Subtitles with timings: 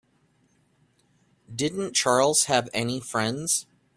[1.55, 3.67] Didn't Charles have any friends?